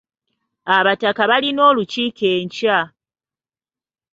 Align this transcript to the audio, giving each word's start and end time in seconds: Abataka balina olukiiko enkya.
Abataka 0.77 1.21
balina 1.31 1.61
olukiiko 1.69 2.25
enkya. 2.37 2.77